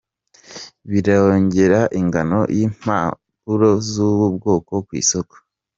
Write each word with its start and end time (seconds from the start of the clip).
Birongera 0.89 1.79
ingano 1.99 2.39
y’impapuro 2.57 3.69
z’ubu 3.89 4.25
bwoko 4.35 4.73
ku 4.85 4.91
isoko. 5.03 5.35